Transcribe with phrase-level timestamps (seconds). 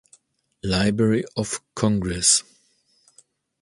[0.63, 2.41] Library of Congress